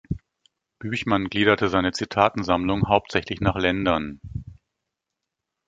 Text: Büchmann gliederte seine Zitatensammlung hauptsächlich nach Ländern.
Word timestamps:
Büchmann 0.79 1.29
gliederte 1.29 1.69
seine 1.69 1.91
Zitatensammlung 1.91 2.87
hauptsächlich 2.87 3.39
nach 3.39 3.55
Ländern. 3.55 4.19